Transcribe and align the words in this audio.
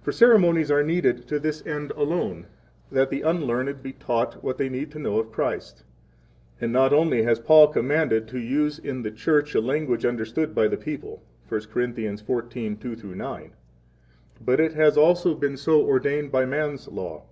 For 0.00 0.10
ceremonies 0.10 0.70
are 0.70 0.82
needed 0.82 1.28
to 1.28 1.38
this 1.38 1.62
end 1.66 1.90
alone 1.90 2.46
that 2.90 3.10
the 3.10 3.20
unlearned 3.20 3.68
4 3.68 3.74
be 3.82 3.92
taught 3.92 4.42
[what 4.42 4.56
they 4.56 4.70
need 4.70 4.90
to 4.92 4.98
know 4.98 5.18
of 5.18 5.30
Christ]. 5.32 5.84
And 6.62 6.72
not 6.72 6.94
only 6.94 7.24
has 7.24 7.38
Paul 7.40 7.68
commanded 7.68 8.26
to 8.28 8.38
use 8.38 8.78
in 8.78 9.02
the 9.02 9.10
church 9.10 9.54
a 9.54 9.60
language 9.60 10.06
understood 10.06 10.54
by 10.54 10.66
the 10.66 10.78
people 10.78 11.22
1 11.50 11.60
Cor. 11.66 11.82
14:2 11.82 13.14
9, 13.14 13.52
but 14.42 14.60
it 14.60 14.72
has 14.72 14.96
also 14.96 15.34
been 15.34 15.58
so 15.58 15.84
ordained 15.84 16.32
by 16.32 16.46
man's 16.46 16.88
law. 16.88 17.26